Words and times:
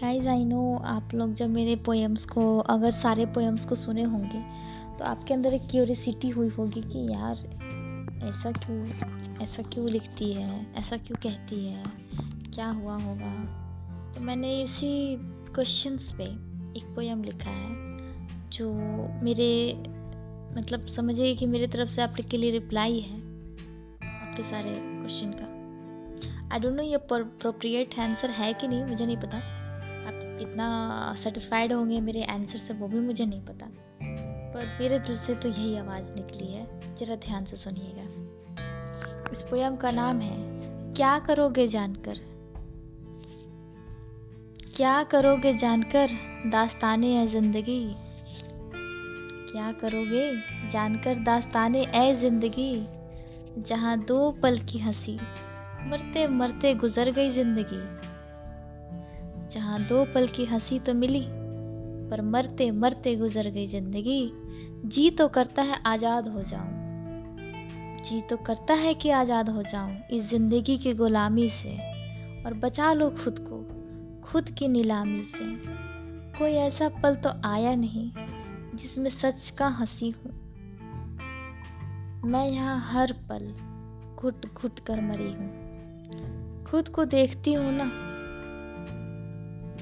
Guys 0.00 0.26
I 0.26 0.44
know 0.44 0.76
आप 0.84 1.10
लोग 1.14 1.34
जब 1.34 1.50
मेरे 1.50 1.74
पोएम्स 1.76 2.24
को, 2.24 2.58
अगर 2.58 2.92
सारे 2.92 3.26
पोएम्स 3.26 3.64
को 3.64 3.74
सुने 3.74 4.02
होंगे 4.02 4.40
तो 4.98 5.04
आपके 5.04 5.34
अंदर 5.34 5.54
एक 5.54 5.62
क्यूरियसिटी 5.70 6.28
हुई 6.28 6.48
होगी 6.48 6.80
कि 6.82 7.12
यार, 7.12 7.36
ऐसा 8.24 8.52
क्यों 8.52 9.42
ऐसा 9.42 9.62
क्यों 9.62 9.88
लिखती 9.90 10.32
है, 10.32 10.74
ऐसा 10.76 10.96
क्यों 10.96 11.18
कहती 11.22 11.64
है, 11.66 11.84
क्या 12.54 12.68
हुआ 12.70 12.96
होगा? 12.96 13.32
तो 14.14 14.20
मैंने 14.20 14.62
इसी 14.62 15.16
क्वेश्चंस 15.54 16.12
पे 16.12 16.24
एक 16.78 16.92
पोएम 16.94 17.24
लिखा 17.24 17.50
है, 17.50 17.98
जो 18.50 18.72
मेरे 19.22 19.74
मतलब 20.58 20.86
समझिए 20.86 21.34
कि 21.34 21.46
मेरे 21.46 21.66
तरफ़ 21.66 21.88
से 21.88 22.02
आपके 22.02 22.36
लिए 22.36 22.50
रिप्लाई 22.50 23.00
है, 23.00 23.18
आपके 24.02 24.42
सारे 24.42 24.74
क्वेश्चन 24.74 25.32
का। 25.32 26.54
आई 26.54 26.60
डोंट 26.60 26.76
नो 26.76 26.82
ये 26.82 26.94
अप्रोप्रिएट 26.94 27.98
आंसर 27.98 28.30
है 28.30 28.52
कि 28.54 28.68
नहीं, 28.68 28.84
मुझे 28.84 29.06
नहीं 29.06 29.16
पता। 29.16 29.53
कितना 30.54 31.14
सेटिस्फाइड 31.18 31.72
होंगे 31.72 32.00
मेरे 32.00 32.22
आंसर 32.24 32.58
से, 32.58 32.74
वो 32.74 32.88
भी 32.88 33.00
मुझे 33.00 33.24
नहीं 33.26 33.40
पता। 33.40 33.66
पर 34.52 34.66
मेरे 34.80 34.98
दिल 34.98 35.16
से 35.18 35.34
तो 35.34 35.48
यही 35.48 35.76
आवाज़ 35.76 36.12
निकली 36.12 36.46
है, 36.46 36.66
ज़रा 36.96 37.14
ध्यान 37.16 37.44
से 37.44 37.56
सुनिएगा। 37.56 39.32
इस 39.32 39.42
पोयम 39.42 39.76
का 39.76 39.90
नाम 39.90 40.20
है, 40.20 40.36
क्या 40.94 41.18
करोगे 41.18 41.66
जानकर? 41.68 42.20
क्या 44.76 45.02
करोगे 45.02 45.54
जानकर, 45.54 46.10
दास्ताने 46.46 47.14
है 47.14 47.26
ज़िंदगी? 47.26 47.94
क्या 49.52 49.72
करोगे 49.72 50.30
जानकर, 50.70 51.14
दास्ताने 51.14 51.86
ए 51.94 52.14
ज़िंदगी, 52.14 52.86
जहाँ 53.58 53.98
दो 54.04 54.30
पल 54.32 54.58
की 54.58 54.78
हँसी 54.78 55.18
मरते 55.86 56.26
मरते 56.26 56.74
गुजर 56.74 57.10
गई 57.10 57.30
ज़िंदगी? 57.30 57.82
जहाँ 59.54 59.78
दो 59.86 60.04
पल 60.04 60.26
की 60.26 60.44
हँसी 60.44 60.78
तो 60.78 60.94
मिली, 60.94 61.26
पर 62.10 62.20
मरते 62.22 62.70
मरते 62.70 63.14
गुजर 63.16 63.48
गई 63.50 63.66
ज़िंदगी। 63.66 64.32
जी 64.86 65.10
तो 65.10 65.28
करता 65.28 65.62
है 65.62 65.80
आज़ाद 65.86 66.28
हो 66.28 66.42
जाऊँ। 66.42 66.82
जी 68.04 68.20
तो 68.20 68.36
करता 68.36 68.74
है 68.74 68.94
कि 68.94 69.10
आज़ाद 69.10 69.48
हो 69.48 69.62
जाऊँ 69.62 69.96
इस 70.12 70.28
ज़िंदगी 70.30 70.76
की 70.78 70.94
गुलामी 70.94 71.48
से, 71.50 71.76
और 72.46 72.54
बचा 72.54 72.92
लो 72.92 73.08
खुद 73.24 73.38
को, 73.38 73.62
खुद 74.22 74.50
की 74.50 74.68
नीलामी 74.68 75.22
से। 75.24 75.44
कोई 76.38 76.52
ऐसा 76.52 76.88
पल 77.02 77.14
तो 77.14 77.30
आया 77.44 77.74
नहीं 77.74 78.10
जिसमें 78.76 79.10
सच 79.10 79.50
का 79.50 79.66
हँसी 79.66 80.10
हूँ। 80.10 80.32
मैं 82.24 82.46
यहाँ 82.48 82.78
हर 82.92 83.12
पल 83.28 83.52
घुट 84.16 84.46
घुट 84.54 84.78
कर 84.78 85.00
मरी 85.00 85.32
हूँ। 85.32 86.64
खुद 86.64 86.88
को 86.88 87.04
देखती 87.04 87.52
हूँ 87.52 87.72
ना 87.72 87.84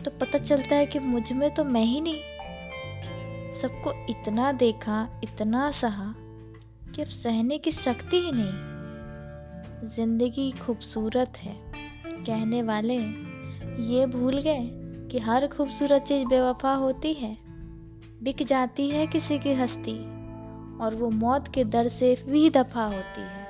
तो 0.04 0.10
पता 0.10 0.38
चलता 0.38 0.76
है 0.76 0.86
कि 0.86 0.98
मुझमें 0.98 1.54
तो 1.54 1.64
मैं 1.64 1.84
ही 1.84 2.00
नहीं। 2.00 2.20
सबको 3.60 4.06
इतना 4.10 4.52
देखा, 4.52 5.20
इतना 5.24 5.70
सहा 5.70 6.14
कि 6.94 7.02
अब 7.02 7.08
सहने 7.08 7.58
की 7.58 7.72
शक्ति 7.72 8.16
ही 8.16 8.32
नहीं। 8.34 8.72
ज़िंदगी 9.88 10.50
खूबसूरत 10.52 11.32
है। 11.36 11.56
कहने 12.06 12.62
वाले, 12.62 12.96
ये 13.82 14.06
भूल 14.06 14.38
गए 14.38 14.68
कि 15.10 15.18
हर 15.18 15.46
खूबसूरत 15.46 16.02
चीज़ 16.02 16.26
बेवफा 16.26 16.74
होती 16.74 17.12
है। 17.12 17.38
बिक 18.22 18.42
जाती 18.42 18.88
है 18.88 19.06
किसी 19.06 19.38
की 19.38 19.52
हस्ती 19.52 19.98
और 20.78 20.94
वो 20.94 21.10
मौत 21.10 21.48
के 21.54 21.64
दर 21.64 21.88
से 21.88 22.24
भी 22.28 22.50
दफ़ा 22.50 22.84
होती 22.84 23.20
है। 23.20 23.42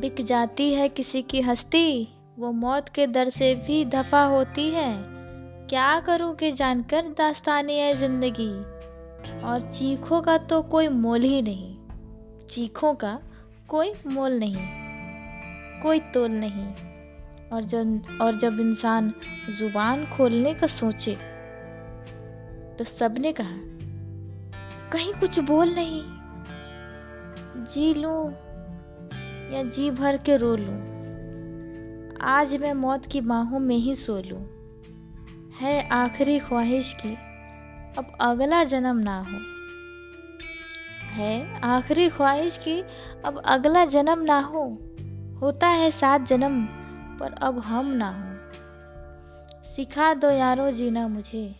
बिक 0.00 0.24
जाती 0.24 0.74
है 0.74 0.88
किसी 0.88 1.22
की 1.22 1.40
हस्ती 1.40 2.08
वो 2.38 2.50
मौत 2.52 2.88
के 2.88 3.06
दर 3.06 3.28
से 3.28 3.54
भी 3.54 3.84
दफ़ा 3.84 4.22
होती 4.24 4.68
है। 4.70 4.92
क्या 5.68 6.00
करोगे 6.00 6.52
जानकर 6.52 7.02
दास्तानी 7.08 7.78
है 7.78 7.94
ज़िंदगी? 7.96 8.50
और 9.42 9.70
चीखों 9.72 10.20
का 10.20 10.38
तो 10.38 10.62
कोई 10.62 10.88
मोल 10.88 11.22
ही 11.22 11.42
नहीं। 11.42 11.76
चीखों 12.46 12.94
का 12.94 13.18
कोई 13.68 13.92
मोल 14.06 14.32
नहीं। 14.32 14.66
कोई 15.82 16.00
तोल 16.00 16.30
नहीं। 16.30 16.66
और 17.52 17.64
जब 17.64 18.18
और 18.20 18.36
जब 18.36 18.60
इंसान 18.60 19.12
ज़ुबान 19.50 20.06
खोलने 20.06 20.54
का 20.54 20.66
सोचे 20.66 21.14
तो 22.78 22.84
सबने 22.84 23.32
कहा, 23.32 23.56
कहीं 24.92 25.12
कुछ 25.12 25.38
बोल 25.38 25.74
नहीं। 25.74 26.02
जी 27.64 27.94
लूँ 27.94 28.30
या 29.52 29.62
जी 29.62 29.90
भर 29.90 30.16
के 30.16 30.36
रो 30.36 30.56
लूँ? 30.56 30.87
आज 32.22 32.56
मैं 32.56 32.74
मौत 32.74 33.06
की 33.06 33.20
बाहों 33.20 33.58
में 33.58 33.76
ही 33.76 33.94
सो 33.94 34.16
लूँ। 34.16 34.46
है 35.60 35.88
आखिरी 35.88 36.38
ख्वाहिश 36.38 36.94
की, 36.94 37.14
अब 37.98 38.12
अगला 38.20 38.64
जन्म 38.64 38.96
ना 38.96 39.20
हो। 39.20 39.38
है 41.12 41.60
आखिरी 41.60 42.08
ख्वाहिश 42.08 42.58
की, 42.58 42.84
अब 43.24 43.42
अगला 43.44 43.84
जन्म 43.84 44.18
ना 44.18 44.40
हो। 44.40 44.78
होता 45.40 45.66
है 45.66 45.90
सात 45.90 46.22
जन्म, 46.22 46.64
पर 47.20 47.32
अब 47.32 47.58
हम 47.58 47.86
ना 47.86 48.10
हो। 48.10 48.38
सिखा 49.76 50.14
दो 50.14 50.30
यारो 50.30 50.70
जीना 50.70 51.08
मुझे, 51.08 51.56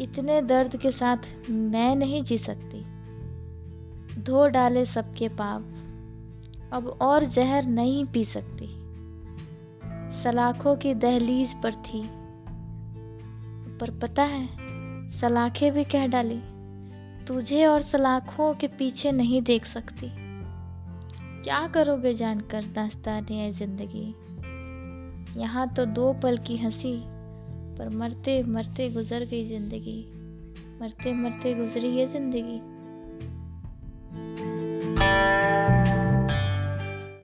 इतने 0.00 0.42
दर्द 0.42 0.76
के 0.76 0.90
साथ 0.90 1.50
मैं 1.50 1.96
नहीं 1.96 2.22
जी 2.22 2.38
सकती। 2.38 2.84
धो 4.22 4.46
डाले 4.46 4.84
सबके 4.84 5.28
पाप, 5.28 5.62
अब 6.72 6.98
और 7.00 7.24
जहर 7.24 7.64
नहीं 7.64 8.06
पी 8.06 8.24
सकती। 8.24 8.79
सलाखों 10.22 10.76
की 10.76 10.94
दहलीज 10.94 11.54
पर 11.62 11.74
थी। 11.74 12.02
पर 13.78 13.90
पता 13.90 14.22
है, 14.22 14.46
सलाखें 15.08 15.72
भी 15.72 15.84
कह 15.84 16.06
डाली, 16.06 16.40
तुझे 17.26 17.64
और 17.66 17.82
सलाखों 17.82 18.54
के 18.54 18.66
पीछे 18.68 19.12
नहीं 19.12 19.42
देख 19.42 19.64
सकती। 19.64 20.10
क्या 21.44 21.66
करोगे 21.66 22.14
जानकर 22.14 22.64
दास्तान 22.64 23.24
है 23.24 23.50
ज़िंदगी? 23.50 24.06
यहाँ 25.40 25.68
तो 25.68 25.84
दो 25.84 26.12
पल 26.12 26.38
की 26.38 26.56
हँसी, 26.56 26.94
पर 27.78 27.88
मरते 27.88 28.42
मरते 28.42 28.88
गुजर 28.90 29.24
गई 29.24 29.44
ज़िंदगी। 29.44 30.00
मरते 30.82 31.12
मरते 31.12 31.54
गुजरी 31.54 31.96
है 31.98 32.06
ज़िंदगी। 32.06 32.60